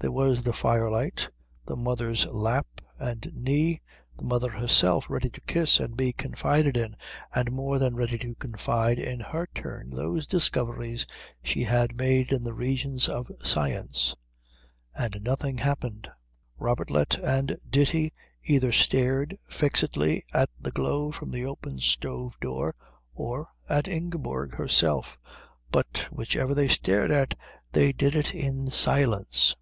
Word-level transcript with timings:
There 0.00 0.12
was 0.12 0.42
the 0.42 0.52
firelight, 0.52 1.30
the 1.64 1.76
mother's 1.76 2.26
lap 2.26 2.82
and 2.98 3.26
knee, 3.32 3.80
the 4.18 4.24
mother 4.24 4.50
herself 4.50 5.08
ready 5.08 5.30
to 5.30 5.40
kiss 5.40 5.80
and 5.80 5.96
be 5.96 6.12
confided 6.12 6.76
in 6.76 6.94
and 7.34 7.50
more 7.50 7.78
than 7.78 7.96
ready 7.96 8.18
to 8.18 8.34
confide 8.34 8.98
in 8.98 9.20
her 9.20 9.48
turn 9.54 9.88
those 9.92 10.26
discoveries 10.26 11.06
she 11.42 11.64
had 11.64 11.96
made 11.96 12.32
in 12.32 12.42
the 12.44 12.52
regions 12.52 13.08
of 13.08 13.30
science, 13.44 14.14
and 14.94 15.22
nothing 15.22 15.56
happened. 15.56 16.10
Robertlet 16.60 17.16
and 17.20 17.56
Ditti 17.70 18.12
either 18.42 18.72
stared 18.72 19.38
fixedly 19.48 20.22
at 20.34 20.50
the 20.60 20.70
glow 20.70 21.12
from 21.12 21.30
the 21.30 21.46
open 21.46 21.80
stove 21.80 22.38
door 22.40 22.74
or 23.14 23.46
at 23.70 23.88
Ingeborg 23.88 24.56
herself; 24.56 25.16
but 25.72 26.08
whichever 26.12 26.54
they 26.54 26.68
stared 26.68 27.10
at 27.10 27.38
they 27.72 27.90
did 27.90 28.14
it 28.14 28.34
in 28.34 28.70
silence. 28.70 29.56